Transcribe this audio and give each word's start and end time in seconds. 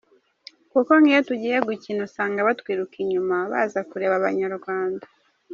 Kuko 0.71 0.91
nkiyo 1.01 1.21
tugiye 1.29 1.57
gukina 1.67 2.01
usanga 2.07 2.47
batwirirwa 2.47 2.95
inyuma, 3.03 3.37
baza 3.51 3.79
kureba 3.89 4.13
Abanyarwanda. 4.19 5.05